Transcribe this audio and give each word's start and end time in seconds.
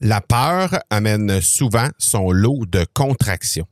La 0.00 0.20
peur 0.20 0.78
amène 0.90 1.40
souvent 1.40 1.88
son 1.98 2.30
lot 2.30 2.66
de 2.66 2.86
contractions. 2.94 3.66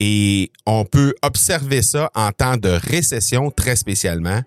Et 0.00 0.50
on 0.66 0.84
peut 0.84 1.14
observer 1.22 1.82
ça 1.82 2.10
en 2.16 2.32
temps 2.32 2.56
de 2.56 2.68
récession 2.68 3.52
très 3.52 3.76
spécialement. 3.76 4.40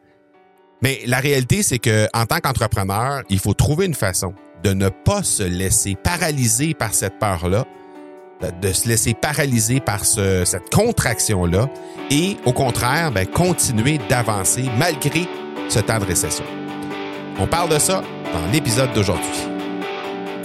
Mais 0.81 0.99
la 1.05 1.19
réalité, 1.19 1.63
c'est 1.63 1.79
que 1.79 2.07
en 2.13 2.25
tant 2.25 2.39
qu'entrepreneur, 2.39 3.23
il 3.29 3.39
faut 3.39 3.53
trouver 3.53 3.85
une 3.85 3.93
façon 3.93 4.33
de 4.63 4.73
ne 4.73 4.89
pas 4.89 5.23
se 5.23 5.43
laisser 5.43 5.95
paralyser 5.95 6.73
par 6.73 6.93
cette 6.93 7.17
peur-là, 7.17 7.65
de 8.61 8.73
se 8.73 8.89
laisser 8.89 9.13
paralyser 9.13 9.79
par 9.79 10.03
cette 10.03 10.69
contraction-là 10.73 11.69
et 12.11 12.35
au 12.45 12.51
contraire, 12.51 13.11
ben, 13.13 13.25
continuer 13.25 13.99
d'avancer 14.09 14.65
malgré 14.77 15.27
ce 15.69 15.79
temps 15.79 15.99
de 15.99 16.05
récession. 16.05 16.45
On 17.39 17.47
parle 17.47 17.69
de 17.69 17.79
ça 17.79 18.03
dans 18.33 18.51
l'épisode 18.51 18.91
d'aujourd'hui. 18.93 19.54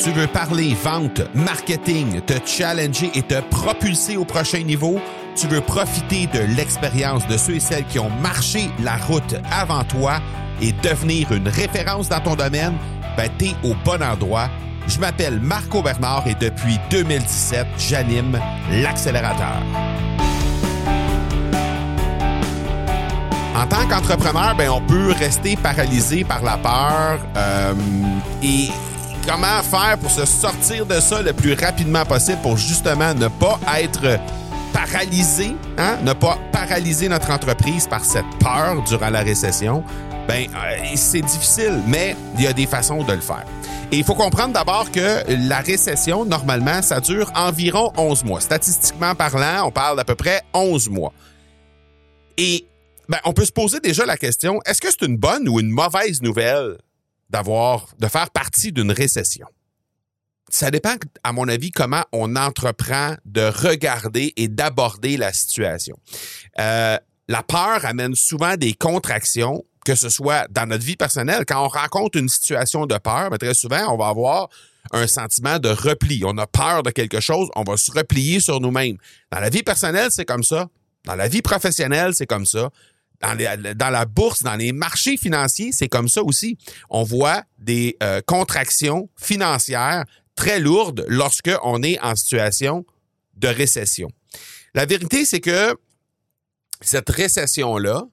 Tu 0.02 0.12
veux 0.12 0.26
parler 0.26 0.74
vente, 0.82 1.20
marketing, 1.34 2.22
te 2.22 2.32
challenger 2.46 3.10
et 3.14 3.20
te 3.20 3.38
propulser 3.50 4.16
au 4.16 4.24
prochain 4.24 4.62
niveau? 4.62 4.98
Tu 5.36 5.46
veux 5.46 5.60
profiter 5.60 6.26
de 6.26 6.38
l'expérience 6.56 7.26
de 7.26 7.36
ceux 7.36 7.56
et 7.56 7.60
celles 7.60 7.84
qui 7.84 7.98
ont 7.98 8.08
marché 8.22 8.70
la 8.82 8.96
route 8.96 9.34
avant 9.52 9.84
toi 9.84 10.20
et 10.62 10.72
devenir 10.72 11.30
une 11.32 11.48
référence 11.48 12.08
dans 12.08 12.20
ton 12.20 12.34
domaine? 12.34 12.72
Ben, 13.18 13.28
t'es 13.36 13.50
au 13.62 13.74
bon 13.84 14.02
endroit. 14.02 14.48
Je 14.88 14.98
m'appelle 14.98 15.38
Marco 15.38 15.82
Bernard 15.82 16.26
et 16.26 16.34
depuis 16.34 16.78
2017, 16.90 17.66
j'anime 17.76 18.40
l'accélérateur. 18.72 19.62
En 23.54 23.66
tant 23.66 23.86
qu'entrepreneur, 23.86 24.54
ben, 24.56 24.70
on 24.70 24.80
peut 24.80 25.12
rester 25.18 25.56
paralysé 25.56 26.24
par 26.24 26.42
la 26.42 26.56
peur 26.56 27.18
euh, 27.36 27.74
et 28.42 28.70
comment 29.26 29.62
faire 29.62 29.98
pour 29.98 30.10
se 30.10 30.24
sortir 30.26 30.86
de 30.86 31.00
ça 31.00 31.22
le 31.22 31.32
plus 31.32 31.54
rapidement 31.54 32.04
possible 32.04 32.38
pour 32.42 32.56
justement 32.56 33.14
ne 33.14 33.28
pas 33.28 33.58
être 33.78 34.18
paralysé, 34.72 35.56
hein? 35.78 35.98
ne 36.02 36.12
pas 36.12 36.38
paralyser 36.52 37.08
notre 37.08 37.30
entreprise 37.30 37.86
par 37.86 38.04
cette 38.04 38.28
peur 38.40 38.82
durant 38.84 39.10
la 39.10 39.20
récession, 39.20 39.84
ben 40.28 40.46
euh, 40.54 40.92
c'est 40.94 41.22
difficile, 41.22 41.82
mais 41.86 42.16
il 42.36 42.44
y 42.44 42.46
a 42.46 42.52
des 42.52 42.66
façons 42.66 43.02
de 43.02 43.12
le 43.12 43.20
faire. 43.20 43.44
Et 43.92 43.98
il 43.98 44.04
faut 44.04 44.14
comprendre 44.14 44.52
d'abord 44.52 44.90
que 44.92 45.24
la 45.48 45.60
récession, 45.60 46.24
normalement, 46.24 46.80
ça 46.80 47.00
dure 47.00 47.32
environ 47.34 47.92
11 47.96 48.24
mois. 48.24 48.40
Statistiquement 48.40 49.16
parlant, 49.16 49.66
on 49.66 49.72
parle 49.72 49.96
d'à 49.96 50.04
peu 50.04 50.14
près 50.14 50.42
11 50.54 50.88
mois. 50.90 51.12
Et 52.38 52.66
ben, 53.08 53.18
on 53.24 53.32
peut 53.32 53.44
se 53.44 53.50
poser 53.50 53.80
déjà 53.80 54.06
la 54.06 54.16
question, 54.16 54.60
est-ce 54.64 54.80
que 54.80 54.88
c'est 54.88 55.04
une 55.04 55.16
bonne 55.16 55.48
ou 55.48 55.58
une 55.58 55.70
mauvaise 55.70 56.22
nouvelle? 56.22 56.78
D'avoir, 57.30 57.86
de 57.98 58.08
faire 58.08 58.30
partie 58.30 58.72
d'une 58.72 58.92
récession. 58.92 59.46
Ça 60.50 60.70
dépend, 60.70 60.96
à 61.22 61.32
mon 61.32 61.48
avis, 61.48 61.70
comment 61.70 62.04
on 62.12 62.34
entreprend 62.34 63.14
de 63.24 63.42
regarder 63.42 64.32
et 64.36 64.48
d'aborder 64.48 65.16
la 65.16 65.32
situation. 65.32 65.96
Euh, 66.58 66.98
la 67.28 67.42
peur 67.44 67.84
amène 67.84 68.16
souvent 68.16 68.56
des 68.56 68.74
contractions, 68.74 69.64
que 69.86 69.94
ce 69.94 70.08
soit 70.08 70.48
dans 70.50 70.66
notre 70.66 70.84
vie 70.84 70.96
personnelle. 70.96 71.44
Quand 71.46 71.64
on 71.64 71.68
rencontre 71.68 72.18
une 72.18 72.28
situation 72.28 72.86
de 72.86 72.98
peur, 72.98 73.30
ben, 73.30 73.38
très 73.38 73.54
souvent, 73.54 73.94
on 73.94 73.96
va 73.96 74.08
avoir 74.08 74.48
un 74.90 75.06
sentiment 75.06 75.60
de 75.60 75.68
repli. 75.68 76.22
On 76.24 76.36
a 76.38 76.48
peur 76.48 76.82
de 76.82 76.90
quelque 76.90 77.20
chose, 77.20 77.48
on 77.54 77.62
va 77.62 77.76
se 77.76 77.92
replier 77.92 78.40
sur 78.40 78.60
nous-mêmes. 78.60 78.96
Dans 79.30 79.38
la 79.38 79.50
vie 79.50 79.62
personnelle, 79.62 80.08
c'est 80.10 80.24
comme 80.24 80.42
ça. 80.42 80.68
Dans 81.04 81.14
la 81.14 81.28
vie 81.28 81.42
professionnelle, 81.42 82.12
c'est 82.14 82.26
comme 82.26 82.44
ça 82.44 82.70
dans, 83.20 83.90
la 83.90 84.04
bourse, 84.06 84.42
dans 84.42 84.56
les 84.56 84.72
marchés 84.72 85.16
financiers, 85.16 85.72
c'est 85.72 85.88
comme 85.88 86.08
ça 86.08 86.22
aussi. 86.22 86.56
On 86.88 87.02
voit 87.02 87.42
des 87.58 87.96
euh, 88.02 88.20
contractions 88.24 89.08
financières 89.16 90.04
très 90.34 90.58
lourdes 90.58 91.04
lorsque 91.08 91.50
on 91.62 91.82
est 91.82 92.00
en 92.00 92.16
situation 92.16 92.84
de 93.36 93.48
récession. 93.48 94.10
La 94.74 94.86
vérité, 94.86 95.24
c'est 95.24 95.40
que 95.40 95.76
cette 96.80 97.10
récession-là, 97.10 98.04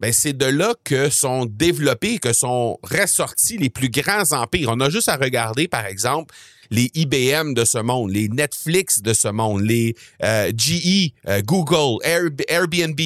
ben 0.00 0.12
c'est 0.12 0.32
de 0.32 0.46
là 0.46 0.74
que 0.82 1.10
sont 1.10 1.46
développés, 1.46 2.18
que 2.18 2.32
sont 2.32 2.78
ressortis 2.82 3.58
les 3.58 3.70
plus 3.70 3.88
grands 3.88 4.32
empires. 4.32 4.70
On 4.72 4.80
a 4.80 4.90
juste 4.90 5.08
à 5.08 5.16
regarder, 5.16 5.68
par 5.68 5.86
exemple, 5.86 6.34
les 6.70 6.90
IBM 6.94 7.52
de 7.54 7.64
ce 7.64 7.78
monde, 7.78 8.10
les 8.10 8.28
Netflix 8.28 9.02
de 9.02 9.12
ce 9.12 9.28
monde, 9.28 9.60
les 9.60 9.94
euh, 10.24 10.50
GE, 10.56 11.12
euh, 11.28 11.42
Google, 11.42 12.02
Airbnb 12.02 13.00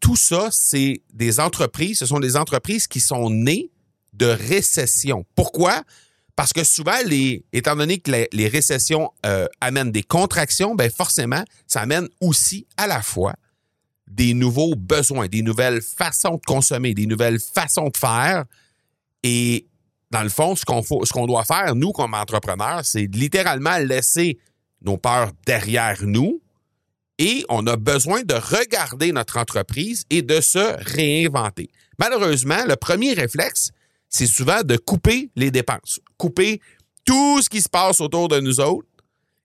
tout 0.00 0.16
ça, 0.16 0.48
c'est 0.50 1.02
des 1.12 1.40
entreprises, 1.40 1.98
ce 1.98 2.06
sont 2.06 2.20
des 2.20 2.36
entreprises 2.36 2.86
qui 2.86 3.00
sont 3.00 3.30
nées 3.30 3.70
de 4.12 4.26
récession. 4.26 5.24
Pourquoi? 5.34 5.82
Parce 6.36 6.52
que 6.52 6.62
souvent, 6.62 6.96
étant 7.52 7.74
donné 7.74 7.98
que 7.98 8.26
les, 8.32 8.48
récessions 8.48 9.10
euh, 9.26 9.46
amènent 9.60 9.90
des 9.90 10.04
contractions, 10.04 10.74
ben 10.74 10.90
forcément, 10.90 11.42
ça 11.66 11.80
amène 11.80 12.08
aussi 12.20 12.66
à 12.76 12.86
la 12.86 13.02
fois 13.02 13.34
des 14.06 14.34
nouveaux 14.34 14.74
besoins, 14.76 15.26
des 15.26 15.42
nouvelles 15.42 15.82
façons 15.82 16.36
de 16.36 16.44
consommer, 16.46 16.94
des 16.94 17.06
nouvelles 17.06 17.40
façons 17.40 17.88
de 17.88 17.96
faire. 17.96 18.44
Et 19.22 19.66
dans 20.10 20.22
le 20.22 20.28
fond, 20.28 20.54
ce 20.54 20.64
qu'on 20.64 20.82
ce 20.82 21.12
qu'on 21.12 21.26
doit 21.26 21.44
faire, 21.44 21.74
nous, 21.74 21.92
comme 21.92 22.14
entrepreneurs, 22.14 22.84
c'est 22.84 23.06
littéralement 23.12 23.76
laisser 23.78 24.38
nos 24.82 24.96
peurs 24.96 25.32
derrière 25.44 25.98
nous 26.02 26.40
et 27.18 27.44
on 27.48 27.66
a 27.66 27.76
besoin 27.76 28.22
de 28.22 28.34
regarder 28.34 29.12
notre 29.12 29.38
entreprise 29.38 30.04
et 30.10 30.22
de 30.22 30.40
se 30.40 30.76
réinventer. 30.94 31.68
Malheureusement, 31.98 32.64
le 32.66 32.76
premier 32.76 33.12
réflexe, 33.12 33.72
c'est 34.08 34.26
souvent 34.26 34.62
de 34.62 34.76
couper 34.76 35.30
les 35.36 35.50
dépenses, 35.50 36.00
couper 36.16 36.60
tout 37.04 37.42
ce 37.42 37.48
qui 37.48 37.60
se 37.60 37.68
passe 37.68 38.00
autour 38.00 38.28
de 38.28 38.40
nous 38.40 38.60
autres 38.60 38.86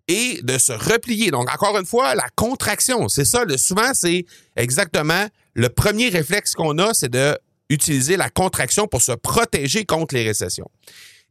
et 0.07 0.39
de 0.43 0.57
se 0.57 0.73
replier. 0.73 1.31
Donc, 1.31 1.51
encore 1.51 1.77
une 1.77 1.85
fois, 1.85 2.13
la 2.13 2.27
contraction, 2.35 3.07
c'est 3.09 3.25
ça. 3.25 3.45
Le, 3.45 3.57
souvent, 3.57 3.93
c'est 3.93 4.25
exactement 4.55 5.27
le 5.53 5.69
premier 5.69 6.09
réflexe 6.09 6.53
qu'on 6.53 6.77
a, 6.77 6.93
c'est 6.93 7.09
de 7.09 7.37
utiliser 7.69 8.17
la 8.17 8.29
contraction 8.29 8.87
pour 8.87 9.01
se 9.01 9.13
protéger 9.13 9.85
contre 9.85 10.13
les 10.13 10.23
récessions. 10.23 10.69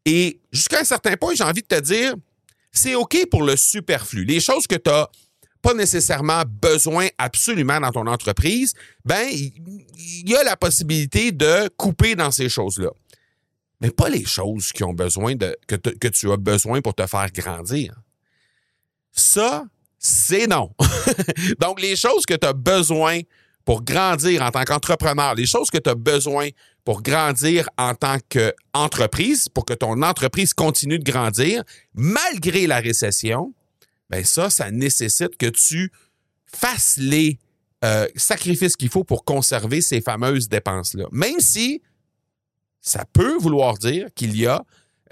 Et 0.04 0.40
jusqu'à 0.50 0.80
un 0.80 0.84
certain 0.84 1.16
point, 1.16 1.34
j'ai 1.34 1.44
envie 1.44 1.62
de 1.62 1.66
te 1.66 1.80
dire, 1.80 2.14
c'est 2.72 2.94
OK 2.94 3.26
pour 3.30 3.42
le 3.42 3.56
superflu. 3.56 4.24
Les 4.24 4.40
choses 4.40 4.66
que 4.66 4.74
tu 4.74 4.90
as 4.90 5.08
pas 5.62 5.74
nécessairement 5.74 6.42
besoin 6.46 7.06
absolument 7.18 7.80
dans 7.80 7.92
ton 7.92 8.06
entreprise, 8.06 8.74
ben 9.04 9.28
il 9.30 10.28
y 10.28 10.34
a 10.34 10.42
la 10.42 10.56
possibilité 10.56 11.30
de 11.32 11.68
couper 11.76 12.16
dans 12.16 12.32
ces 12.32 12.48
choses-là. 12.48 12.90
Mais 13.80 13.90
pas 13.90 14.08
les 14.08 14.24
choses 14.24 14.72
qui 14.72 14.84
ont 14.84 14.92
besoin 14.92 15.34
que, 15.36 15.76
que 15.76 16.08
tu 16.08 16.30
as 16.30 16.36
besoin 16.36 16.80
pour 16.80 16.94
te 16.94 17.06
faire 17.06 17.30
grandir. 17.32 17.94
Ça, 19.12 19.64
c'est 19.98 20.46
non. 20.46 20.72
Donc 21.60 21.80
les 21.80 21.96
choses 21.96 22.26
que 22.26 22.34
tu 22.34 22.46
as 22.46 22.52
besoin 22.52 23.20
pour 23.64 23.82
grandir 23.82 24.42
en 24.42 24.50
tant 24.50 24.64
qu'entrepreneur, 24.64 25.34
les 25.34 25.46
choses 25.46 25.70
que 25.70 25.78
tu 25.78 25.90
as 25.90 25.94
besoin 25.94 26.48
pour 26.84 27.02
grandir 27.02 27.68
en 27.78 27.94
tant 27.94 28.18
qu'entreprise, 28.28 29.48
pour 29.48 29.64
que 29.64 29.74
ton 29.74 30.02
entreprise 30.02 30.52
continue 30.52 30.98
de 30.98 31.08
grandir, 31.08 31.62
malgré 31.94 32.66
la 32.66 32.80
récession, 32.80 33.54
ben 34.12 34.24
ça, 34.24 34.50
ça 34.50 34.70
nécessite 34.70 35.38
que 35.38 35.46
tu 35.46 35.90
fasses 36.44 36.98
les 36.98 37.38
euh, 37.82 38.06
sacrifices 38.14 38.76
qu'il 38.76 38.90
faut 38.90 39.04
pour 39.04 39.24
conserver 39.24 39.80
ces 39.80 40.02
fameuses 40.02 40.50
dépenses-là. 40.50 41.06
Même 41.10 41.40
si 41.40 41.80
ça 42.82 43.06
peut 43.10 43.38
vouloir 43.38 43.78
dire 43.78 44.08
qu'il 44.14 44.36
y 44.36 44.46
a 44.46 44.62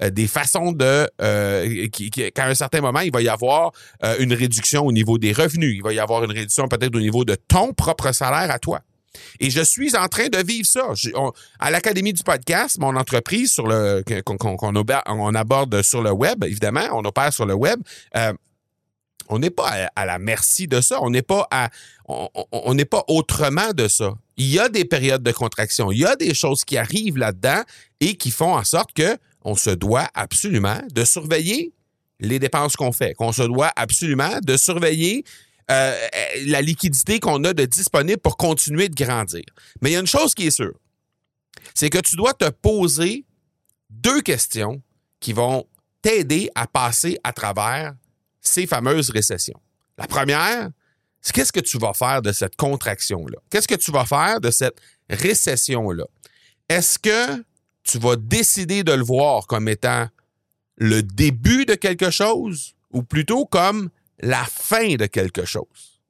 euh, 0.03 0.11
des 0.11 0.27
façons 0.27 0.71
de 0.71 1.09
euh, 1.19 1.87
qu'à 1.89 2.45
un 2.45 2.53
certain 2.53 2.81
moment, 2.81 2.99
il 2.99 3.11
va 3.11 3.23
y 3.23 3.27
avoir 3.27 3.71
une 4.19 4.33
réduction 4.33 4.85
au 4.85 4.91
niveau 4.91 5.17
des 5.17 5.33
revenus. 5.33 5.75
Il 5.75 5.83
va 5.83 5.93
y 5.93 5.99
avoir 5.99 6.23
une 6.23 6.31
réduction 6.31 6.67
peut-être 6.67 6.95
au 6.95 6.99
niveau 7.01 7.25
de 7.25 7.35
ton 7.35 7.73
propre 7.73 8.11
salaire 8.11 8.51
à 8.51 8.59
toi. 8.59 8.81
Et 9.39 9.49
je 9.49 9.61
suis 9.61 9.95
en 9.97 10.07
train 10.07 10.27
de 10.27 10.37
vivre 10.37 10.67
ça. 10.67 10.93
à 11.59 11.71
l'Académie 11.71 12.13
du 12.13 12.23
podcast, 12.23 12.77
mon 12.79 12.95
entreprise 12.95 13.51
sur 13.51 13.67
le 13.67 14.03
qu'on 14.23 15.35
aborde 15.35 15.81
sur 15.81 16.03
le 16.03 16.11
web, 16.11 16.43
évidemment, 16.43 16.87
on 16.93 17.03
opère 17.03 17.33
sur 17.33 17.47
le 17.47 17.55
web. 17.55 17.81
On 19.31 19.39
n'est 19.39 19.49
pas 19.49 19.87
à, 19.95 20.05
la 20.05 20.19
merci 20.19 20.67
de 20.67 20.81
ça. 20.81 21.01
On 21.01 21.09
n'est 21.09 21.21
pas 21.21 21.47
on 22.07 22.73
n'est 22.73 22.85
pas 22.85 23.03
autrement 23.07 23.71
de 23.73 23.87
ça. 23.87 24.13
Il 24.37 24.47
y 24.47 24.59
a 24.59 24.69
des 24.69 24.85
périodes 24.85 25.23
de 25.23 25.31
contraction. 25.31 25.91
Il 25.91 25.99
y 25.99 26.05
a 26.05 26.15
des 26.15 26.33
choses 26.33 26.65
qui 26.65 26.77
arrivent 26.77 27.17
là-dedans 27.17 27.63
et 28.01 28.15
qui 28.15 28.29
font 28.29 28.55
en 28.55 28.63
sorte 28.63 28.91
que 28.93 29.17
on 29.43 29.55
se 29.55 29.69
doit 29.69 30.07
absolument 30.13 30.79
de 30.91 31.05
surveiller 31.05 31.73
les 32.19 32.39
dépenses 32.39 32.75
qu'on 32.75 32.91
fait, 32.91 33.13
qu'on 33.13 33.31
se 33.31 33.41
doit 33.41 33.71
absolument 33.75 34.39
de 34.43 34.57
surveiller 34.57 35.23
euh, 35.71 35.95
la 36.45 36.61
liquidité 36.61 37.19
qu'on 37.19 37.43
a 37.45 37.53
de 37.53 37.65
disponible 37.65 38.19
pour 38.19 38.37
continuer 38.37 38.89
de 38.89 38.95
grandir. 38.95 39.43
Mais 39.81 39.91
il 39.91 39.93
y 39.93 39.95
a 39.95 39.99
une 39.99 40.07
chose 40.07 40.35
qui 40.35 40.47
est 40.47 40.51
sûre, 40.51 40.77
c'est 41.73 41.89
que 41.89 41.99
tu 41.99 42.15
dois 42.15 42.33
te 42.33 42.49
poser 42.49 43.25
deux 43.89 44.21
questions 44.21 44.81
qui 45.19 45.33
vont 45.33 45.65
t'aider 46.01 46.49
à 46.55 46.67
passer 46.67 47.17
à 47.23 47.31
travers 47.31 47.93
ces 48.41 48.67
fameuses 48.67 49.09
récessions. 49.09 49.59
La 49.97 50.07
première, 50.07 50.69
c'est 51.21 51.33
qu'est-ce 51.33 51.51
que 51.51 51.59
tu 51.59 51.77
vas 51.77 51.93
faire 51.93 52.21
de 52.21 52.31
cette 52.31 52.55
contraction-là? 52.55 53.37
Qu'est-ce 53.49 53.67
que 53.67 53.75
tu 53.75 53.91
vas 53.91 54.05
faire 54.05 54.41
de 54.41 54.49
cette 54.49 54.77
récession-là? 55.09 56.05
Est-ce 56.67 56.97
que 56.97 57.43
tu 57.83 57.99
vas 57.99 58.15
décider 58.15 58.83
de 58.83 58.91
le 58.91 59.03
voir 59.03 59.47
comme 59.47 59.67
étant 59.67 60.07
le 60.77 61.03
début 61.03 61.65
de 61.65 61.75
quelque 61.75 62.09
chose 62.09 62.73
ou 62.91 63.03
plutôt 63.03 63.45
comme 63.45 63.89
la 64.19 64.43
fin 64.45 64.95
de 64.95 65.05
quelque 65.05 65.45
chose? 65.45 66.01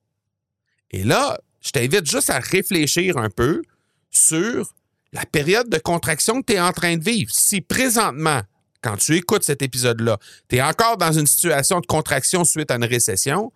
Et 0.91 1.03
là, 1.03 1.39
je 1.61 1.71
t'invite 1.71 2.09
juste 2.09 2.29
à 2.29 2.39
réfléchir 2.39 3.17
un 3.17 3.29
peu 3.29 3.61
sur 4.09 4.73
la 5.13 5.25
période 5.25 5.69
de 5.69 5.77
contraction 5.77 6.41
que 6.41 6.47
tu 6.47 6.53
es 6.53 6.59
en 6.59 6.71
train 6.71 6.97
de 6.97 7.03
vivre. 7.03 7.31
Si 7.33 7.61
présentement, 7.61 8.41
quand 8.81 8.97
tu 8.97 9.15
écoutes 9.15 9.43
cet 9.43 9.61
épisode-là, 9.61 10.17
tu 10.49 10.57
es 10.57 10.61
encore 10.61 10.97
dans 10.97 11.11
une 11.11 11.27
situation 11.27 11.79
de 11.79 11.85
contraction 11.85 12.43
suite 12.43 12.71
à 12.71 12.75
une 12.75 12.85
récession, 12.85 13.51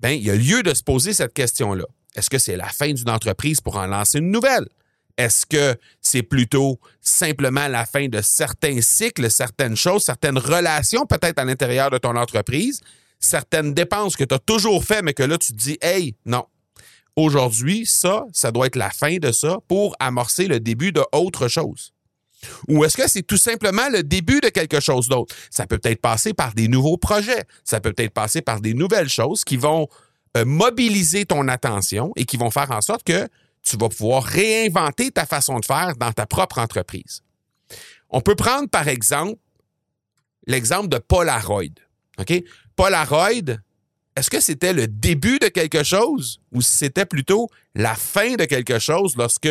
ben, 0.00 0.10
il 0.10 0.22
y 0.22 0.30
a 0.30 0.36
lieu 0.36 0.62
de 0.62 0.74
se 0.74 0.82
poser 0.82 1.12
cette 1.12 1.34
question-là. 1.34 1.84
Est-ce 2.14 2.30
que 2.30 2.38
c'est 2.38 2.56
la 2.56 2.68
fin 2.68 2.92
d'une 2.92 3.10
entreprise 3.10 3.60
pour 3.60 3.76
en 3.76 3.86
lancer 3.86 4.18
une 4.18 4.30
nouvelle? 4.30 4.68
Est-ce 5.16 5.46
que 5.46 5.76
c'est 6.00 6.22
plutôt 6.22 6.80
simplement 7.00 7.68
la 7.68 7.86
fin 7.86 8.08
de 8.08 8.20
certains 8.20 8.80
cycles, 8.80 9.30
certaines 9.30 9.76
choses, 9.76 10.02
certaines 10.02 10.38
relations 10.38 11.06
peut-être 11.06 11.38
à 11.38 11.44
l'intérieur 11.44 11.90
de 11.90 11.98
ton 11.98 12.16
entreprise, 12.16 12.80
certaines 13.20 13.74
dépenses 13.74 14.16
que 14.16 14.24
tu 14.24 14.34
as 14.34 14.38
toujours 14.38 14.84
fait, 14.84 15.02
mais 15.02 15.14
que 15.14 15.22
là, 15.22 15.38
tu 15.38 15.52
te 15.52 15.58
dis, 15.58 15.78
hey, 15.80 16.16
non, 16.26 16.46
aujourd'hui, 17.16 17.86
ça, 17.86 18.26
ça 18.32 18.50
doit 18.50 18.66
être 18.66 18.76
la 18.76 18.90
fin 18.90 19.16
de 19.18 19.30
ça 19.30 19.58
pour 19.68 19.94
amorcer 20.00 20.48
le 20.48 20.58
début 20.58 20.90
de 20.90 21.02
autre 21.12 21.46
chose. 21.48 21.93
Ou 22.68 22.84
est-ce 22.84 22.96
que 22.96 23.08
c'est 23.08 23.22
tout 23.22 23.36
simplement 23.36 23.88
le 23.90 24.02
début 24.02 24.40
de 24.40 24.48
quelque 24.48 24.80
chose 24.80 25.08
d'autre? 25.08 25.34
Ça 25.50 25.66
peut 25.66 25.78
peut-être 25.78 26.00
passer 26.00 26.34
par 26.34 26.54
des 26.54 26.68
nouveaux 26.68 26.96
projets, 26.96 27.44
ça 27.64 27.80
peut 27.80 27.92
peut-être 27.92 28.12
passer 28.12 28.42
par 28.42 28.60
des 28.60 28.74
nouvelles 28.74 29.08
choses 29.08 29.44
qui 29.44 29.56
vont 29.56 29.88
euh, 30.36 30.44
mobiliser 30.44 31.24
ton 31.24 31.48
attention 31.48 32.12
et 32.16 32.24
qui 32.24 32.36
vont 32.36 32.50
faire 32.50 32.70
en 32.70 32.80
sorte 32.80 33.04
que 33.04 33.28
tu 33.62 33.76
vas 33.76 33.88
pouvoir 33.88 34.24
réinventer 34.24 35.10
ta 35.10 35.26
façon 35.26 35.58
de 35.58 35.64
faire 35.64 35.94
dans 35.96 36.12
ta 36.12 36.26
propre 36.26 36.58
entreprise. 36.58 37.22
On 38.10 38.20
peut 38.20 38.36
prendre 38.36 38.68
par 38.68 38.88
exemple 38.88 39.38
l'exemple 40.46 40.88
de 40.88 40.98
Polaroid. 40.98 41.74
OK? 42.18 42.42
Polaroid, 42.76 43.54
est-ce 44.16 44.30
que 44.30 44.40
c'était 44.40 44.72
le 44.72 44.86
début 44.86 45.38
de 45.38 45.48
quelque 45.48 45.82
chose 45.82 46.40
ou 46.52 46.60
c'était 46.60 47.06
plutôt 47.06 47.48
la 47.74 47.94
fin 47.94 48.34
de 48.34 48.44
quelque 48.44 48.78
chose 48.78 49.16
lorsque 49.16 49.48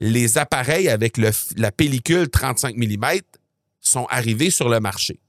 les 0.00 0.38
appareils 0.38 0.88
avec 0.88 1.16
la 1.18 1.72
pellicule 1.72 2.28
35 2.28 2.76
mm 2.76 3.06
sont 3.80 4.06
arrivés 4.10 4.50
sur 4.50 4.68
le 4.68 4.80
marché? 4.80 5.20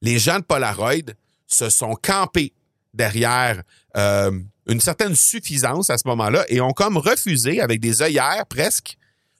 Les 0.00 0.18
gens 0.18 0.38
de 0.38 0.44
Polaroid 0.44 1.12
se 1.46 1.70
sont 1.70 1.94
campés 1.94 2.52
derrière 2.94 3.62
euh, 3.96 4.32
une 4.66 4.80
certaine 4.80 5.14
suffisance 5.14 5.90
à 5.90 5.98
ce 5.98 6.06
moment-là 6.08 6.44
et 6.48 6.60
ont 6.60 6.72
comme 6.72 6.96
refusé, 6.96 7.60
avec 7.60 7.80
des 7.80 8.02
œillères 8.02 8.46
presque, 8.48 8.96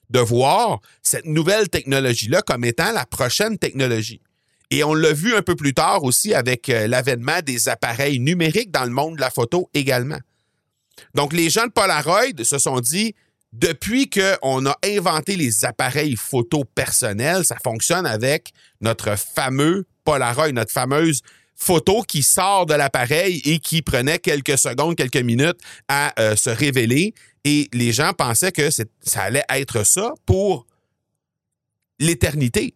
de 0.09 0.19
voir 0.19 0.79
cette 1.01 1.25
nouvelle 1.25 1.69
technologie-là 1.69 2.41
comme 2.41 2.65
étant 2.65 2.91
la 2.91 3.05
prochaine 3.05 3.57
technologie. 3.57 4.21
Et 4.69 4.83
on 4.83 4.93
l'a 4.93 5.13
vu 5.13 5.35
un 5.35 5.41
peu 5.41 5.55
plus 5.55 5.73
tard 5.73 6.03
aussi 6.03 6.33
avec 6.33 6.69
euh, 6.69 6.87
l'avènement 6.87 7.41
des 7.43 7.69
appareils 7.69 8.19
numériques 8.19 8.71
dans 8.71 8.85
le 8.85 8.89
monde 8.89 9.15
de 9.15 9.21
la 9.21 9.29
photo 9.29 9.69
également. 9.73 10.19
Donc, 11.15 11.33
les 11.33 11.49
gens 11.49 11.65
de 11.65 11.71
Polaroid 11.71 12.43
se 12.43 12.57
sont 12.57 12.79
dit, 12.79 13.15
depuis 13.53 14.09
qu'on 14.09 14.65
a 14.65 14.75
inventé 14.83 15.35
les 15.35 15.63
appareils 15.63 16.15
photo 16.15 16.63
personnels, 16.65 17.45
ça 17.45 17.55
fonctionne 17.63 18.05
avec 18.05 18.51
notre 18.81 19.15
fameux 19.15 19.85
Polaroid, 20.03 20.51
notre 20.51 20.71
fameuse 20.71 21.21
photo 21.55 22.01
qui 22.01 22.23
sort 22.23 22.65
de 22.65 22.73
l'appareil 22.73 23.41
et 23.45 23.59
qui 23.59 23.81
prenait 23.81 24.17
quelques 24.19 24.57
secondes, 24.57 24.95
quelques 24.95 25.17
minutes 25.17 25.59
à 25.87 26.19
euh, 26.19 26.35
se 26.35 26.49
révéler. 26.49 27.13
Et 27.45 27.69
les 27.73 27.91
gens 27.91 28.13
pensaient 28.13 28.51
que 28.51 28.69
ça 28.69 29.21
allait 29.21 29.45
être 29.49 29.85
ça 29.85 30.13
pour 30.25 30.65
l'éternité. 31.99 32.73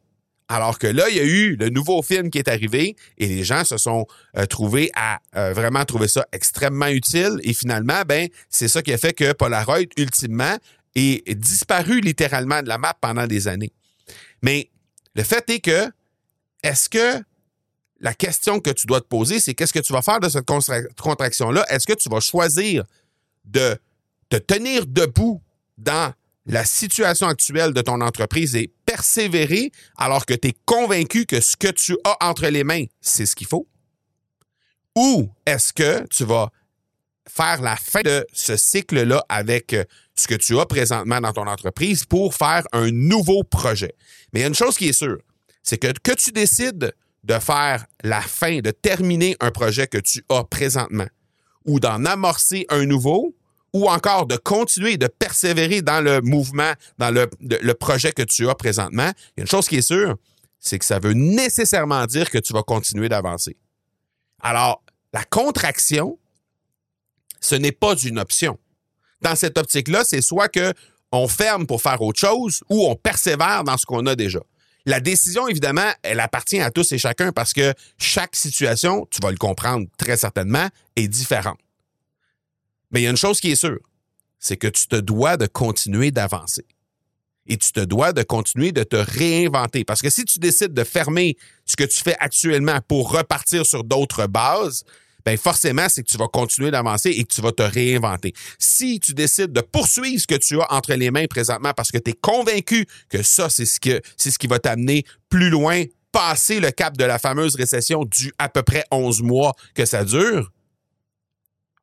Alors 0.49 0.79
que 0.79 0.87
là, 0.87 1.09
il 1.09 1.17
y 1.17 1.19
a 1.19 1.25
eu 1.25 1.55
le 1.57 1.69
nouveau 1.69 2.01
film 2.01 2.29
qui 2.29 2.37
est 2.37 2.47
arrivé 2.47 2.95
et 3.17 3.27
les 3.27 3.43
gens 3.43 3.65
se 3.65 3.77
sont 3.77 4.07
euh, 4.37 4.45
trouvés 4.45 4.89
à 4.95 5.19
euh, 5.35 5.53
vraiment 5.53 5.83
trouver 5.83 6.07
ça 6.07 6.25
extrêmement 6.31 6.87
utile. 6.87 7.39
Et 7.43 7.53
finalement, 7.53 8.03
ben, 8.05 8.29
c'est 8.49 8.69
ça 8.69 8.81
qui 8.81 8.93
a 8.93 8.97
fait 8.97 9.13
que 9.13 9.33
Polaroid, 9.33 9.85
ultimement, 9.97 10.57
est 10.95 11.35
disparu 11.35 11.99
littéralement 11.99 12.63
de 12.63 12.67
la 12.67 12.77
map 12.77 12.95
pendant 12.99 13.27
des 13.27 13.47
années. 13.47 13.71
Mais 14.41 14.69
le 15.15 15.23
fait 15.23 15.47
est 15.49 15.59
que, 15.59 15.91
est-ce 16.63 16.89
que 16.89 17.21
la 17.99 18.13
question 18.13 18.59
que 18.59 18.69
tu 18.69 18.87
dois 18.87 19.01
te 19.01 19.07
poser, 19.07 19.39
c'est 19.39 19.53
qu'est-ce 19.53 19.73
que 19.73 19.79
tu 19.79 19.93
vas 19.93 20.01
faire 20.01 20.19
de 20.19 20.29
cette 20.29 20.45
contraction-là? 20.45 21.65
Est-ce 21.69 21.87
que 21.87 21.93
tu 21.93 22.09
vas 22.09 22.19
choisir 22.19 22.83
de 23.45 23.77
te 24.29 24.37
tenir 24.37 24.85
debout 24.85 25.41
dans 25.77 26.13
la 26.45 26.65
situation 26.65 27.27
actuelle 27.27 27.73
de 27.73 27.81
ton 27.81 28.01
entreprise 28.01 28.55
et 28.55 28.71
persévérer 28.97 29.71
alors 29.97 30.25
que 30.25 30.33
tu 30.33 30.49
es 30.49 30.53
convaincu 30.65 31.25
que 31.25 31.39
ce 31.39 31.55
que 31.55 31.67
tu 31.67 31.95
as 32.03 32.17
entre 32.21 32.47
les 32.47 32.63
mains, 32.63 32.85
c'est 32.99 33.25
ce 33.25 33.35
qu'il 33.35 33.47
faut? 33.47 33.67
Ou 34.95 35.29
est-ce 35.45 35.71
que 35.73 36.05
tu 36.07 36.23
vas 36.23 36.49
faire 37.27 37.61
la 37.61 37.75
fin 37.75 38.01
de 38.01 38.25
ce 38.33 38.57
cycle-là 38.57 39.23
avec 39.29 39.73
euh, 39.73 39.83
ce 40.15 40.27
que 40.27 40.35
tu 40.35 40.57
as 40.59 40.65
présentement 40.65 41.21
dans 41.21 41.33
ton 41.33 41.45
entreprise 41.45 42.05
pour 42.05 42.33
faire 42.33 42.63
un 42.73 42.89
nouveau 42.91 43.43
projet? 43.43 43.93
Mais 44.33 44.39
il 44.39 44.41
y 44.41 44.45
a 44.45 44.47
une 44.47 44.55
chose 44.55 44.77
qui 44.77 44.89
est 44.89 44.93
sûre, 44.93 45.19
c'est 45.61 45.77
que 45.77 45.91
que 46.01 46.15
tu 46.15 46.31
décides 46.31 46.93
de 47.23 47.39
faire 47.39 47.85
la 48.03 48.21
fin, 48.21 48.59
de 48.59 48.71
terminer 48.71 49.35
un 49.39 49.51
projet 49.51 49.85
que 49.85 49.99
tu 49.99 50.23
as 50.29 50.43
présentement 50.45 51.07
ou 51.65 51.79
d'en 51.79 52.05
amorcer 52.05 52.65
un 52.69 52.85
nouveau 52.85 53.35
ou 53.77 53.89
encore 53.89 54.25
de 54.25 54.37
continuer, 54.37 54.97
de 54.97 55.07
persévérer 55.07 55.83
dans 55.83 56.01
le 56.01 56.21
mouvement, 56.21 56.73
dans 56.97 57.11
le, 57.11 57.73
projet 57.73 58.11
que 58.11 58.23
tu 58.23 58.49
as 58.49 58.55
présentement, 58.55 59.11
il 59.35 59.39
y 59.39 59.41
a 59.41 59.43
une 59.43 59.47
chose 59.47 59.67
qui 59.67 59.77
est 59.77 59.81
sûre, 59.81 60.15
c'est 60.59 60.79
que 60.79 60.85
ça 60.85 60.97
veut 60.97 61.13
nécessairement 61.13 62.05
dire 62.07 62.31
que 62.31 62.39
tu 62.39 62.53
vas 62.53 62.63
continuer 62.63 63.07
d'avancer. 63.07 63.55
Alors, 64.41 64.81
la 65.13 65.23
contraction, 65.23 66.17
ce 67.39 67.53
n'est 67.53 67.71
pas 67.71 67.95
une 67.95 68.17
option. 68.17 68.57
Dans 69.21 69.35
cette 69.35 69.57
optique-là, 69.59 70.03
c'est 70.03 70.21
soit 70.21 70.49
que 70.49 70.73
on 71.11 71.27
ferme 71.27 71.67
pour 71.67 71.81
faire 71.81 72.01
autre 72.01 72.19
chose 72.19 72.63
ou 72.69 72.87
on 72.87 72.95
persévère 72.95 73.63
dans 73.63 73.77
ce 73.77 73.85
qu'on 73.85 74.05
a 74.07 74.15
déjà. 74.15 74.39
La 74.85 74.99
décision, 74.99 75.47
évidemment, 75.47 75.89
elle 76.01 76.19
appartient 76.19 76.59
à 76.59 76.71
tous 76.71 76.91
et 76.93 76.97
chacun 76.97 77.31
parce 77.31 77.53
que 77.53 77.73
chaque 77.97 78.35
situation, 78.35 79.07
tu 79.11 79.19
vas 79.21 79.31
le 79.31 79.37
comprendre 79.37 79.85
très 79.97 80.17
certainement, 80.17 80.67
est 80.95 81.07
différente. 81.07 81.59
Mais 82.91 83.01
il 83.01 83.03
y 83.03 83.07
a 83.07 83.09
une 83.09 83.17
chose 83.17 83.39
qui 83.39 83.51
est 83.51 83.55
sûre, 83.55 83.79
c'est 84.39 84.57
que 84.57 84.67
tu 84.67 84.87
te 84.87 84.95
dois 84.95 85.37
de 85.37 85.45
continuer 85.45 86.11
d'avancer. 86.11 86.65
Et 87.49 87.57
tu 87.57 87.71
te 87.71 87.79
dois 87.79 88.11
de 88.11 88.23
continuer 88.23 88.71
de 88.71 88.83
te 88.83 88.97
réinventer. 88.97 89.85
Parce 89.85 90.01
que 90.01 90.09
si 90.09 90.25
tu 90.25 90.39
décides 90.39 90.73
de 90.73 90.83
fermer 90.83 91.37
ce 91.65 91.77
que 91.77 91.85
tu 91.85 92.01
fais 92.01 92.15
actuellement 92.19 92.79
pour 92.87 93.11
repartir 93.11 93.65
sur 93.65 93.85
d'autres 93.85 94.27
bases, 94.27 94.83
ben 95.27 95.37
forcément, 95.37 95.87
c'est 95.89 96.03
que 96.03 96.09
tu 96.09 96.17
vas 96.17 96.29
continuer 96.29 96.71
d'avancer 96.71 97.09
et 97.09 97.23
que 97.23 97.33
tu 97.33 97.41
vas 97.41 97.51
te 97.51 97.61
réinventer. 97.61 98.33
Si 98.59 98.99
tu 98.99 99.13
décides 99.13 99.51
de 99.51 99.59
poursuivre 99.59 100.21
ce 100.21 100.27
que 100.27 100.35
tu 100.35 100.59
as 100.61 100.71
entre 100.71 100.93
les 100.93 101.11
mains 101.11 101.25
présentement 101.27 101.73
parce 101.75 101.91
que 101.91 101.97
tu 101.97 102.11
es 102.11 102.13
convaincu 102.13 102.85
que 103.09 103.21
ça, 103.23 103.49
c'est 103.49 103.65
ce, 103.65 103.77
c'est 104.15 104.31
ce 104.31 104.39
qui 104.39 104.47
va 104.47 104.59
t'amener 104.59 105.03
plus 105.29 105.49
loin, 105.49 105.83
passer 106.13 106.61
le 106.61 106.71
cap 106.71 106.95
de 106.95 107.03
la 107.03 107.19
fameuse 107.19 107.55
récession 107.55 108.05
du 108.05 108.31
à 108.37 108.47
peu 108.47 108.63
près 108.63 108.85
11 108.89 109.21
mois 109.21 109.53
que 109.75 109.85
ça 109.85 110.05
dure, 110.05 110.51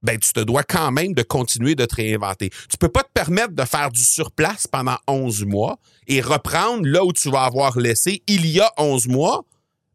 ben, 0.05 0.19
tu 0.19 0.33
te 0.33 0.41
dois 0.41 0.63
quand 0.63 0.93
même 0.93 1.15
de 1.15 1.23
continuer 1.23 1.75
de 1.75 1.87
te 1.87 1.97
réinventer. 1.97 2.51
Tu 2.71 2.77
peux 2.79 2.91
pas 2.91 3.03
te 3.03 3.11
permettre 3.13 3.55
de 3.55 3.65
faire 3.65 3.91
du 3.91 4.05
surplace 4.05 4.67
pendant 4.67 4.99
11 5.09 5.45
mois 5.47 5.79
et 6.07 6.21
reprendre 6.21 6.87
là 6.87 7.05
où 7.05 7.13
tu 7.13 7.31
vas 7.31 7.45
avoir 7.45 7.79
laissé 7.79 8.23
il 8.27 8.47
y 8.47 8.61
a 8.61 8.71
11 8.77 9.09
mois 9.09 9.45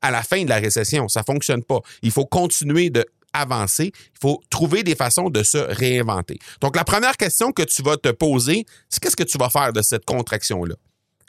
à 0.01 0.11
la 0.11 0.23
fin 0.23 0.43
de 0.43 0.49
la 0.49 0.57
récession. 0.57 1.07
Ça 1.07 1.23
fonctionne 1.23 1.63
pas. 1.63 1.79
Il 2.01 2.11
faut 2.11 2.25
continuer 2.25 2.89
de 2.89 3.05
avancer, 3.31 3.91
il 3.93 4.19
faut 4.19 4.41
trouver 4.49 4.81
des 4.81 4.95
façons 4.95 5.29
de 5.29 5.43
se 5.43 5.59
réinventer. 5.59 6.39
Donc, 6.61 6.75
la 6.75 6.83
première 6.83 7.15
question 7.15 7.51
que 7.51 7.61
tu 7.61 7.83
vas 7.83 7.95
te 7.95 8.09
poser, 8.09 8.65
c'est 8.89 8.99
qu'est-ce 8.99 9.15
que 9.15 9.23
tu 9.23 9.37
vas 9.37 9.51
faire 9.51 9.71
de 9.71 9.83
cette 9.83 10.03
contraction-là? 10.05 10.73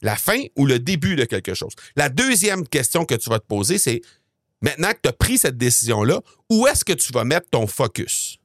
La 0.01 0.17
fin 0.17 0.41
ou 0.57 0.65
le 0.65 0.79
début 0.79 1.15
de 1.15 1.27
quelque 1.27 1.53
chose? 1.53 1.75
La 1.97 2.09
deuxième 2.09 2.67
question 2.67 3.05
que 3.05 3.15
tu 3.15 3.29
vas 3.29 3.39
te 3.39 3.47
poser, 3.47 3.77
c'est 3.77 4.01
maintenant 4.63 4.93
que 4.93 5.01
tu 5.03 5.11
as 5.11 5.13
pris 5.13 5.37
cette 5.37 5.59
décision-là, 5.59 6.23
où 6.49 6.67
est-ce 6.67 6.87
que 6.87 6.95
tu 6.95 7.13
vas 7.13 7.25
mettre 7.25 7.51
ton 7.51 7.67
focus? 7.67 8.40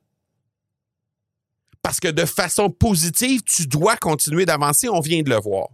Parce 1.85 1.99
que 1.99 2.07
de 2.07 2.25
façon 2.25 2.71
positive, 2.71 3.43
tu 3.43 3.67
dois 3.67 3.95
continuer 3.95 4.47
d'avancer, 4.47 4.89
on 4.89 5.01
vient 5.01 5.21
de 5.21 5.29
le 5.29 5.35
voir. 5.35 5.67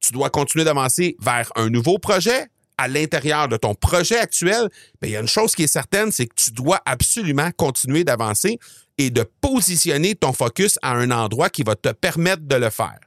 Tu 0.00 0.14
dois 0.14 0.30
continuer 0.30 0.64
d'avancer 0.64 1.14
vers 1.20 1.52
un 1.56 1.68
nouveau 1.68 1.98
projet, 1.98 2.46
à 2.78 2.88
l'intérieur 2.88 3.48
de 3.48 3.58
ton 3.58 3.74
projet 3.74 4.16
actuel, 4.16 4.70
il 5.02 5.10
y 5.10 5.16
a 5.16 5.20
une 5.20 5.28
chose 5.28 5.54
qui 5.54 5.64
est 5.64 5.66
certaine, 5.66 6.10
c'est 6.10 6.24
que 6.24 6.34
tu 6.36 6.52
dois 6.52 6.80
absolument 6.86 7.50
continuer 7.54 8.02
d'avancer 8.02 8.58
et 8.96 9.10
de 9.10 9.28
positionner 9.42 10.14
ton 10.14 10.32
focus 10.32 10.78
à 10.80 10.92
un 10.94 11.10
endroit 11.10 11.50
qui 11.50 11.64
va 11.64 11.76
te 11.76 11.90
permettre 11.90 12.44
de 12.44 12.56
le 12.56 12.70
faire. 12.70 13.00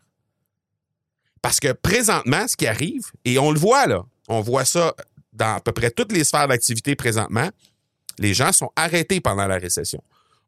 Parce 1.42 1.60
que 1.60 1.72
présentement, 1.72 2.48
ce 2.48 2.56
qui 2.56 2.68
arrive, 2.68 3.06
et 3.26 3.40
on 3.40 3.50
le 3.50 3.60
voit 3.60 3.88
là, 3.88 4.06
on 4.28 4.42
voit 4.42 4.66
ça 4.66 4.94
dans 5.34 5.56
à 5.56 5.62
peu 5.62 5.72
près 5.72 5.90
toutes 5.90 6.12
les 6.12 6.24
sphères 6.24 6.48
d'activité 6.48 6.96
présentement, 6.96 7.50
les 8.20 8.36
gens 8.36 8.52
sont 8.52 8.70
arrêtés 8.76 9.20
pendant 9.20 9.48
la 9.48 9.58
récession. 9.58 10.04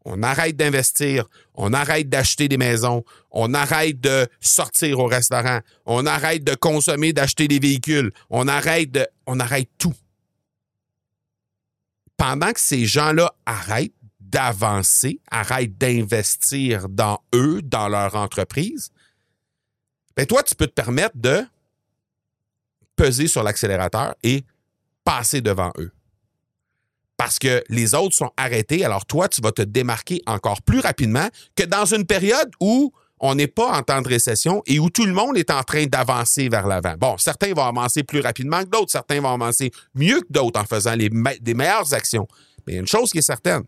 On 0.10 0.24
arrête 0.24 0.56
d'investir, 0.56 1.26
on 1.54 1.74
arrête 1.74 2.08
d'acheter 2.08 2.48
des 2.48 2.58
maisons, 2.58 3.04
on 3.30 3.54
arrête 3.54 4.00
de 4.00 4.28
sortir 4.40 5.00
au 5.00 5.06
restaurant, 5.06 5.60
on 5.86 6.06
arrête 6.06 6.46
de 6.46 6.56
consommer, 6.56 7.12
d'acheter 7.12 7.50
des 7.50 7.60
véhicules, 7.60 8.12
on 8.30 8.48
arrête 8.48 8.90
de, 8.90 9.06
tout. 9.78 9.94
Pendant 12.16 12.54
que 12.54 12.60
ces 12.62 12.86
gens-là 12.86 13.34
arrêtent 13.46 13.92
d'avancer, 14.22 15.20
arrêtent 15.30 15.78
d'investir 15.78 16.88
dans 16.88 17.22
eux, 17.36 17.62
dans 17.62 17.90
leur 17.90 18.16
entreprise, 18.16 18.92
ben 20.16 20.26
toi, 20.26 20.42
tu 20.42 20.56
peux 20.56 20.68
te 20.68 20.74
permettre 20.74 21.18
de 21.18 21.44
peser 22.96 23.28
sur 23.28 23.44
l'accélérateur 23.44 24.16
et 24.24 24.46
passer 25.04 25.42
devant 25.42 25.72
eux 25.78 25.92
parce 27.18 27.40
que 27.40 27.64
les 27.70 27.96
autres 27.96 28.16
sont 28.16 28.32
arrêtés, 28.38 28.86
alors 28.86 29.06
toi, 29.06 29.28
tu 29.28 29.42
vas 29.42 29.52
te 29.52 29.64
démarquer 29.64 30.22
encore 30.28 30.62
plus 30.62 30.80
rapidement 30.80 31.28
que 31.56 31.64
dans 31.64 31.86
une 31.86 32.06
période 32.06 32.52
où 32.62 32.94
on 33.20 33.34
n'est 33.34 33.48
pas 33.48 33.72
en 33.72 33.82
temps 33.82 34.02
de 34.02 34.08
récession 34.08 34.62
et 34.68 34.80
où 34.80 34.92
tout 34.92 35.06
le 35.06 35.14
monde 35.14 35.38
est 35.38 35.50
en 35.50 35.64
train 35.64 35.86
d'avancer 35.88 36.50
vers 36.50 36.68
l'avant. 36.68 36.94
Bon, 36.98 37.18
certains 37.18 37.54
vont 37.54 37.66
avancer 37.66 38.04
plus 38.04 38.20
rapidement 38.20 38.64
que 38.64 38.70
d'autres, 38.70 38.92
certains 38.92 39.20
vont 39.20 39.34
avancer 39.34 39.72
mieux 39.96 40.22
que 40.22 40.28
d'autres 40.30 40.60
en 40.60 40.66
faisant 40.66 40.94
les 40.94 41.10
des 41.42 41.54
meilleures 41.56 41.94
actions. 41.94 42.28
Mais 42.66 42.74
il 42.74 42.76
y 42.76 42.78
a 42.78 42.82
une 42.82 42.88
chose 42.88 43.12
qui 43.12 43.18
est 43.18 43.24
certaine, 43.24 43.64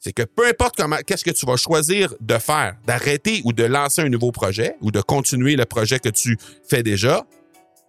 c'est 0.00 0.12
que 0.12 0.22
peu 0.22 0.46
importe 0.46 0.76
comment, 0.76 0.98
qu'est-ce 1.06 1.24
que 1.24 1.30
tu 1.30 1.46
vas 1.46 1.56
choisir 1.56 2.14
de 2.20 2.38
faire, 2.38 2.76
d'arrêter 2.86 3.42
ou 3.44 3.52
de 3.52 3.64
lancer 3.64 4.02
un 4.02 4.08
nouveau 4.08 4.32
projet 4.32 4.76
ou 4.80 4.90
de 4.90 5.00
continuer 5.00 5.56
le 5.56 5.64
projet 5.64 5.98
que 5.98 6.08
tu 6.08 6.38
fais 6.68 6.82
déjà, 6.82 7.24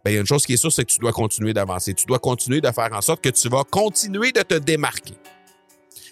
il 0.10 0.14
y 0.14 0.18
a 0.18 0.22
une 0.22 0.28
chose 0.28 0.46
qui 0.46 0.54
est 0.54 0.58
sûre, 0.58 0.72
c'est 0.72 0.86
que 0.86 0.92
tu 0.92 1.00
dois 1.00 1.12
continuer 1.12 1.54
d'avancer. 1.54 1.94
Tu 1.94 2.06
dois 2.06 2.20
continuer 2.20 2.62
de 2.62 2.72
faire 2.72 2.90
en 2.92 3.02
sorte 3.02 3.22
que 3.22 3.30
tu 3.30 3.50
vas 3.50 3.64
continuer 3.64 4.32
de 4.32 4.42
te 4.42 4.56
démarquer. 4.56 5.16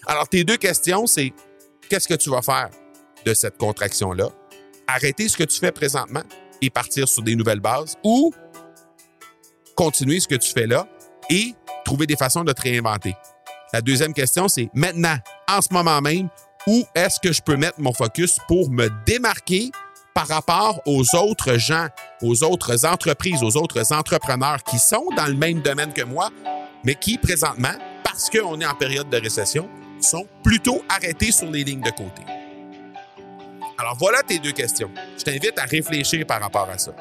Alors, 0.06 0.28
tes 0.28 0.44
deux 0.44 0.56
questions, 0.56 1.06
c'est 1.06 1.32
qu'est-ce 1.88 2.08
que 2.08 2.14
tu 2.14 2.30
vas 2.30 2.42
faire 2.42 2.70
de 3.24 3.34
cette 3.34 3.58
contraction-là? 3.58 4.28
Arrêter 4.86 5.28
ce 5.28 5.36
que 5.36 5.44
tu 5.44 5.58
fais 5.58 5.72
présentement 5.72 6.22
et 6.62 6.70
partir 6.70 7.08
sur 7.08 7.22
des 7.22 7.34
nouvelles 7.34 7.60
bases 7.60 7.96
ou 8.04 8.32
continuer 9.74 10.20
ce 10.20 10.28
que 10.28 10.36
tu 10.36 10.50
fais 10.50 10.66
là 10.66 10.88
et 11.28 11.54
trouver 11.84 12.06
des 12.06 12.16
façons 12.16 12.44
de 12.44 12.52
te 12.52 12.62
réinventer? 12.62 13.14
La 13.72 13.80
deuxième 13.80 14.14
question, 14.14 14.48
c'est 14.48 14.68
maintenant, 14.74 15.16
en 15.48 15.60
ce 15.60 15.72
moment 15.72 16.00
même, 16.00 16.28
où 16.66 16.84
est-ce 16.94 17.20
que 17.20 17.32
je 17.32 17.42
peux 17.42 17.56
mettre 17.56 17.80
mon 17.80 17.92
focus 17.92 18.38
pour 18.48 18.70
me 18.70 18.88
démarquer 19.04 19.70
par 20.16 20.28
rapport 20.28 20.80
aux 20.86 21.14
autres 21.14 21.58
gens, 21.58 21.88
aux 22.22 22.42
autres 22.42 22.86
entreprises, 22.86 23.42
aux 23.42 23.54
autres 23.58 23.92
entrepreneurs 23.92 24.62
qui 24.62 24.78
sont 24.78 25.04
dans 25.14 25.26
le 25.26 25.34
même 25.34 25.60
domaine 25.60 25.92
que 25.92 26.00
moi, 26.00 26.30
mais 26.84 26.94
qui 26.94 27.18
présentement, 27.18 27.74
parce 28.02 28.30
qu'on 28.30 28.58
est 28.58 28.64
en 28.64 28.74
période 28.74 29.10
de 29.10 29.18
récession, 29.18 29.68
sont 30.00 30.26
plutôt 30.42 30.82
arrêtés 30.88 31.32
sur 31.32 31.50
les 31.50 31.64
lignes 31.64 31.82
de 31.82 31.90
côté. 31.90 32.22
Alors 33.76 33.94
voilà 33.98 34.22
tes 34.22 34.38
deux 34.38 34.52
questions. 34.52 34.90
Je 35.18 35.22
t'invite 35.22 35.58
à 35.58 35.64
réfléchir 35.64 36.26
par 36.26 36.40
rapport 36.40 36.70
à 36.70 36.78
ça. 36.78 36.92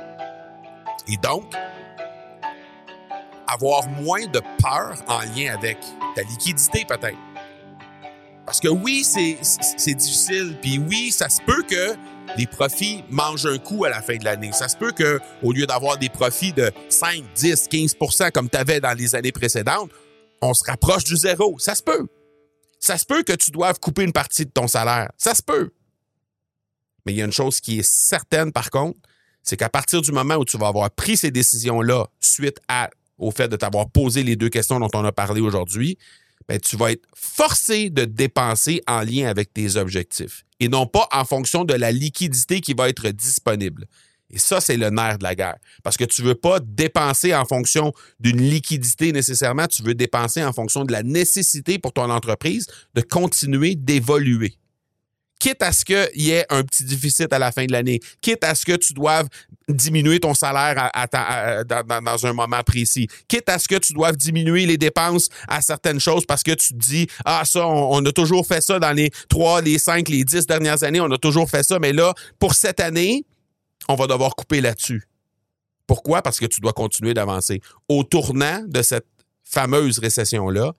Et 1.07 1.15
donc, 1.15 1.45
avoir 3.48 3.88
moins 3.88 4.27
de 4.27 4.41
peur 4.62 4.93
en 5.07 5.19
lien 5.19 5.53
avec 5.53 5.77
ta 6.17 6.22
liquidité 6.24 6.84
peut-être. 6.86 7.17
Parce 8.45 8.59
que 8.59 8.67
oui, 8.67 9.03
c'est 9.03 9.93
difficile, 9.95 10.57
puis 10.61 10.77
oui, 10.77 11.11
ça 11.11 11.29
se 11.29 11.41
peut 11.41 11.63
que 11.63 11.95
les 12.37 12.45
profits 12.45 13.03
mangent 13.09 13.47
un 13.47 13.57
coup 13.57 13.85
à 13.85 13.89
la 13.89 14.01
fin 14.01 14.17
de 14.17 14.23
l'année. 14.23 14.51
Ça 14.51 14.67
se 14.67 14.77
peut 14.77 14.91
que, 14.91 15.19
au 15.41 15.51
lieu 15.51 15.65
d'avoir 15.65 15.97
des 15.97 16.09
profits 16.09 16.53
de 16.53 16.71
5, 16.89 17.23
10, 17.35 17.67
15% 17.69 18.31
comme 18.31 18.49
tu 18.49 18.57
avais 18.57 18.79
dans 18.79 18.93
les 18.93 19.15
années 19.15 19.31
précédentes, 19.31 19.89
on 20.41 20.53
se 20.53 20.63
rapproche 20.63 21.03
du 21.05 21.15
zéro. 21.15 21.57
Ça 21.59 21.73
se 21.73 21.81
peut. 21.81 22.07
Ça 22.79 22.97
se 22.97 23.05
peut 23.05 23.23
que 23.23 23.33
tu 23.33 23.51
doives 23.51 23.79
couper 23.79 24.03
une 24.03 24.13
partie 24.13 24.45
de 24.45 24.51
ton 24.51 24.67
salaire. 24.67 25.11
Ça 25.17 25.33
se 25.33 25.41
peut. 25.41 25.71
Mais 27.05 27.13
il 27.13 27.17
y 27.17 27.21
a 27.21 27.25
une 27.25 27.31
chose 27.31 27.59
qui 27.59 27.79
est 27.79 27.87
certaine, 27.87 28.51
par 28.51 28.69
contre, 28.69 28.99
c'est 29.41 29.57
qu'à 29.57 29.69
partir 29.69 30.01
du 30.01 30.11
moment 30.11 30.35
où 30.35 30.45
tu 30.45 30.57
vas 30.57 30.67
avoir 30.67 30.91
pris 30.91 31.17
ces 31.17 31.31
décisions-là 31.31 32.07
suite 32.19 32.59
au 33.17 33.31
fait 33.31 33.47
de 33.47 33.55
t'avoir 33.55 33.89
posé 33.89 34.23
les 34.23 34.35
deux 34.35 34.49
questions 34.49 34.79
dont 34.79 34.89
on 34.93 35.05
a 35.05 35.11
parlé 35.11 35.41
aujourd'hui, 35.41 35.97
ben, 36.47 36.59
tu 36.59 36.77
vas 36.77 36.91
être 36.91 37.05
forcé 37.15 37.89
de 37.89 38.05
dépenser 38.05 38.81
en 38.87 39.01
lien 39.01 39.27
avec 39.27 39.53
tes 39.53 39.75
objectifs 39.77 40.45
et 40.59 40.69
non 40.69 40.87
pas 40.87 41.07
en 41.11 41.25
fonction 41.25 41.65
de 41.65 41.73
la 41.73 41.91
liquidité 41.91 42.61
qui 42.61 42.73
va 42.73 42.89
être 42.89 43.09
disponible. 43.09 43.85
Et 44.31 44.39
ça, 44.39 44.59
c'est 44.59 44.77
le 44.77 44.89
nerf 44.89 45.19
de 45.19 45.23
la 45.23 45.35
guerre. 45.35 45.57
Parce 45.83 45.97
que 45.97 46.03
tu 46.03 46.23
ne 46.23 46.27
veux 46.27 46.35
pas 46.35 46.59
dépenser 46.59 47.35
en 47.35 47.45
fonction 47.45 47.93
d'une 48.19 48.41
liquidité 48.41 49.11
nécessairement, 49.11 49.67
tu 49.67 49.83
veux 49.83 49.93
dépenser 49.93 50.43
en 50.43 50.51
fonction 50.51 50.83
de 50.83 50.91
la 50.91 51.03
nécessité 51.03 51.77
pour 51.77 51.93
ton 51.93 52.09
entreprise 52.09 52.67
de 52.95 53.01
continuer 53.01 53.75
d'évoluer 53.75 54.57
quitte 55.39 55.62
à 55.62 55.72
ce 55.72 55.86
qu'il 55.86 56.10
y 56.15 56.32
ait 56.32 56.46
un 56.50 56.63
petit 56.63 56.84
déficit 56.84 57.32
à 57.34 57.39
la 57.39 57.51
fin 57.51 57.65
de 57.65 57.72
l'année, 57.72 58.00
quitte 58.22 58.44
à 58.44 58.56
ce 58.56 58.65
que 58.65 58.75
tu 58.75 58.94
doives 58.94 59.27
diminuer 59.68 60.20
ton 60.20 60.34
salaire 60.34 60.92
dans, 61.68 62.25
un 62.25 62.34
moment 62.34 62.62
précis, 62.63 63.08
quitte 63.27 63.50
à 63.50 63.60
ce 63.60 63.68
que 63.68 63.75
tu 63.75 63.94
doives 63.94 64.15
diminuer 64.15 64.65
les 64.65 64.77
dépenses 64.77 65.30
à 65.48 65.62
certaines 65.62 66.00
choses 66.00 66.25
parce 66.25 66.44
que 66.44 66.51
tu 66.51 66.74
te 66.74 66.77
dis, 66.77 67.08
ah 67.25 67.44
ça, 67.46 67.68
on, 67.68 68.04
a 68.06 68.12
toujours 68.12 68.46
fait 68.46 68.62
ça 68.62 68.80
dans 68.80 68.92
les 68.92 69.12
trois, 69.30 69.62
les 69.62 69.77
cinq, 69.77 70.10
les 70.10 70.24
dix 70.24 70.46
dernières 70.46 70.84
années, 70.84 71.01
on 71.01 71.12
a 71.12 71.18
toujours 71.18 71.50
fait 71.50 71.63
ça, 71.63 71.80
mais 71.80 71.94
là, 71.94 72.13
pour 72.39 72.54
cette 72.54 72.80
année, 72.80 73.25
on 73.88 73.96
va 73.96 74.08
devoir 74.08 74.36
couper 74.36 74.62
là-dessus. 74.62 75.08
Pourquoi? 75.88 76.22
Parce 76.22 76.39
que 76.39 76.46
tu 76.46 76.62
dois 76.62 76.74
continuer 76.74 77.13
d'avancer. 77.13 77.62
Au 77.88 78.04
tournant 78.04 78.63
de 78.65 78.82
cette 78.82 79.06
fameuse 79.44 80.00
récession-là, 80.00 80.74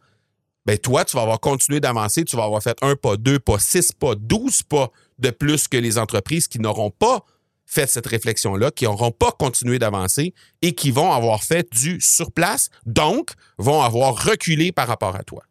ben 0.66 0.76
toi, 0.76 1.04
tu 1.04 1.16
vas 1.16 1.22
avoir 1.22 1.40
continué 1.40 1.78
d'avancer, 1.78 2.24
tu 2.24 2.36
vas 2.36 2.44
avoir 2.44 2.62
fait 2.62 2.76
un 2.82 2.96
pas, 2.96 3.16
deux 3.16 3.38
pas, 3.38 3.58
six 3.58 3.92
pas, 3.92 4.16
douze 4.16 4.62
pas 4.62 4.90
de 5.18 5.30
plus 5.30 5.68
que 5.68 5.76
les 5.76 5.96
entreprises 5.96 6.48
qui 6.48 6.58
n'auront 6.58 6.90
pas 6.90 7.24
fait 7.66 7.88
cette 7.88 8.06
réflexion-là, 8.06 8.72
qui 8.72 8.84
n'auront 8.84 9.12
pas 9.12 9.32
continué 9.32 9.78
d'avancer 9.78 10.34
et 10.62 10.74
qui 10.74 10.90
vont 10.90 11.12
avoir 11.12 11.44
fait 11.44 11.72
du 11.72 12.00
surplace, 12.00 12.70
donc 12.84 13.30
vont 13.58 13.80
avoir 13.80 14.24
reculé 14.24 14.72
par 14.72 14.88
rapport 14.88 15.14
à 15.14 15.22
toi. 15.22 15.44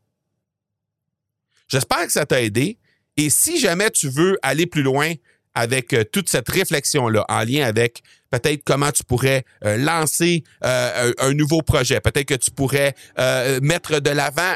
J'espère 1.68 2.06
que 2.06 2.12
ça 2.12 2.26
t'a 2.26 2.42
aidé. 2.42 2.78
Et 3.18 3.30
si 3.30 3.58
jamais 3.58 3.90
tu 3.92 4.10
veux 4.10 4.38
aller 4.42 4.68
plus 4.68 4.84
loin 4.84 5.14
avec 5.56 5.94
euh, 5.94 6.04
toute 6.04 6.30
cette 6.30 6.50
réflexion-là 6.50 7.26
en 7.30 7.40
lien 7.40 7.66
avec 7.66 8.04
peut-être 8.30 8.64
comment 8.66 8.92
tu 8.92 9.04
pourrais 9.06 9.46
euh, 9.64 9.78
lancer 9.78 10.44
euh, 10.66 11.14
un, 11.20 11.34
nouveau 11.34 11.62
projet. 11.62 12.02
Peut-être 12.02 12.26
que 12.26 12.34
tu 12.34 12.52
pourrais 12.52 12.94
mettre 13.62 14.00
de 14.00 14.10
l'avant, 14.10 14.54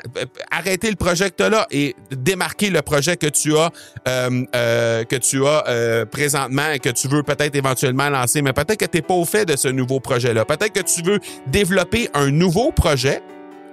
arrêter 0.52 0.90
le 0.90 0.96
projet 0.96 1.32
là 1.40 1.66
et 1.72 1.96
démarquer 2.12 2.70
le 2.70 2.82
projet 2.82 3.16
que 3.16 3.28
tu 3.28 3.58
as 3.58 3.72
que 4.06 5.16
tu 5.16 5.46
as 5.46 6.06
présentement 6.08 6.72
et 6.72 6.80
que 6.80 6.90
tu 6.90 7.08
veux 7.08 7.24
peut-être 7.24 7.56
éventuellement 7.56 8.10
lancer, 8.10 8.42
mais 8.42 8.54
peut-être 8.54 8.78
que 8.78 8.86
tu 8.86 8.98
n'es 8.98 9.02
pas 9.02 9.14
au 9.14 9.26
fait 9.26 9.46
de 9.46 9.56
ce 9.56 9.68
nouveau 9.68 10.00
projet-là. 10.00 10.46
Peut-être 10.46 10.74
que 10.74 10.82
tu 10.82 11.02
veux 11.02 11.20
développer 11.48 12.10
un 12.14 12.32
nouveau 12.32 12.72
projet 12.72 13.22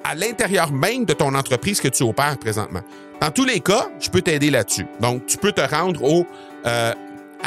à 0.05 0.15
l'intérieur 0.15 0.73
même 0.73 1.05
de 1.05 1.13
ton 1.13 1.35
entreprise 1.35 1.81
que 1.81 1.89
tu 1.89 2.05
opères 2.05 2.39
présentement. 2.39 2.83
Dans 3.21 3.31
tous 3.31 3.45
les 3.45 3.61
cas, 3.61 3.89
je 3.99 4.09
peux 4.11 4.23
t'aider 4.23 4.51
là-dessus. 4.51 4.87
Donc, 5.01 5.27
tu 5.27 5.37
peux 5.37 5.53
te 5.53 5.63
rendre 5.63 6.03
au 6.05 6.27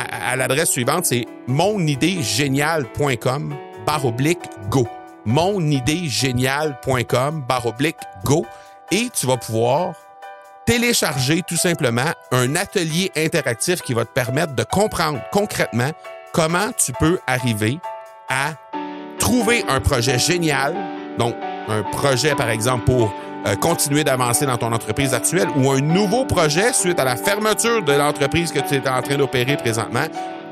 à, 0.03 0.36
l'adresse 0.36 0.72
suivante, 0.72 1.06
c'est 1.06 1.27
monidéegéniale.com 1.48 3.56
barre 3.86 4.06
oblique 4.06 4.41
go. 4.70 4.88
monidéegéniale.com 5.25 7.44
barre 7.48 7.68
oblique 7.68 7.98
go. 8.24 8.46
Et 8.91 9.10
tu 9.13 9.27
vas 9.27 9.38
pouvoir 9.38 9.94
télécharger 10.65 11.44
tout 11.48 11.58
simplement 11.58 12.12
un 12.32 12.56
atelier 12.56 13.12
interactif 13.15 13.82
qui 13.82 13.94
va 13.94 14.06
te 14.06 14.12
permettre 14.12 14.53
de 14.53 14.63
comprendre 14.63 15.20
concrètement 15.32 15.91
comment 16.34 16.72
tu 16.77 16.91
peux 16.94 17.20
arriver 17.27 17.79
à 18.29 18.53
trouver 19.20 19.63
un 19.68 19.79
projet 19.79 20.18
génial, 20.20 20.75
donc 21.18 21.36
un 21.68 21.82
projet 21.84 22.36
par 22.36 22.50
exemple 22.50 22.86
pour 22.86 23.13
euh, 23.46 23.55
continuer 23.55 24.03
d'avancer 24.03 24.46
dans 24.46 24.58
ton 24.58 24.72
entreprise 24.74 25.13
actuelle 25.13 25.48
ou 25.55 25.72
un 25.72 25.79
nouveau 25.79 26.25
projet 26.25 26.74
suite 26.74 27.00
à 27.00 27.05
la 27.05 27.15
fermeture 27.15 27.81
de 27.84 27.93
l'entreprise 27.93 28.51
que 28.51 28.60
tu 28.60 28.75
es 28.75 28.88
en 28.88 29.01
train 29.01 29.15
d'opérer 29.15 29.55
présentement 29.55 30.05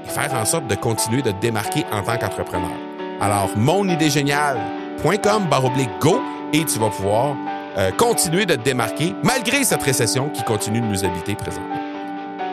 et 0.06 0.10
faire 0.10 0.34
en 0.34 0.46
sorte 0.46 0.68
de 0.68 0.76
continuer 0.76 1.22
de 1.22 1.32
te 1.32 1.40
démarquer 1.40 1.86
en 1.92 2.02
tant 2.02 2.18
qu'entrepreneur. 2.18 2.72
Alors, 3.20 3.50
monidégénial.com 3.58 5.48
oblique 5.64 6.00
go 6.00 6.22
et 6.54 6.64
tu 6.64 6.80
vas 6.80 6.90
pouvoir 6.90 7.36
euh, 7.78 7.92
continuer 7.92 8.46
de 8.46 8.56
te 8.56 8.64
démarquer 8.64 9.14
malgré 9.24 9.64
cette 9.64 9.84
récession 9.84 10.30
qui 10.30 10.44
continue 10.44 10.82
de 10.82 10.86
nous 10.86 11.04
habiter 11.04 11.36
présentement. 11.36 11.76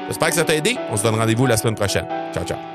J'espère 0.08 0.28
que 0.28 0.34
ça 0.34 0.44
t'a 0.44 0.54
aidé. 0.54 0.76
On 0.90 0.96
se 0.96 1.02
donne 1.02 1.14
rendez-vous 1.14 1.46
la 1.46 1.56
semaine 1.56 1.74
prochaine. 1.74 2.06
Ciao, 2.32 2.44
ciao. 2.44 2.73